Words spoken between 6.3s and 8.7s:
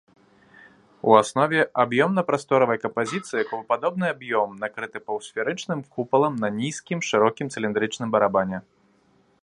на нізкім, шырокім цыліндрычным барабане.